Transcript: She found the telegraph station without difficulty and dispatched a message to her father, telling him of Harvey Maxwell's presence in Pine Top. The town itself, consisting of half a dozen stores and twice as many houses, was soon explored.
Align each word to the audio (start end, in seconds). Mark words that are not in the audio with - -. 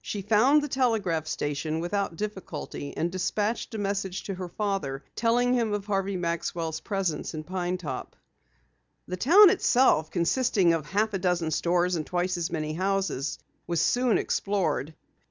She 0.00 0.22
found 0.22 0.62
the 0.62 0.68
telegraph 0.68 1.26
station 1.26 1.78
without 1.78 2.16
difficulty 2.16 2.96
and 2.96 3.12
dispatched 3.12 3.74
a 3.74 3.78
message 3.78 4.22
to 4.22 4.34
her 4.36 4.48
father, 4.48 5.04
telling 5.14 5.52
him 5.52 5.74
of 5.74 5.84
Harvey 5.84 6.16
Maxwell's 6.16 6.80
presence 6.80 7.34
in 7.34 7.44
Pine 7.44 7.76
Top. 7.76 8.16
The 9.06 9.18
town 9.18 9.50
itself, 9.50 10.10
consisting 10.10 10.72
of 10.72 10.86
half 10.86 11.12
a 11.12 11.18
dozen 11.18 11.50
stores 11.50 11.96
and 11.96 12.06
twice 12.06 12.38
as 12.38 12.50
many 12.50 12.72
houses, 12.72 13.38
was 13.66 13.82
soon 13.82 14.16
explored. 14.16 14.94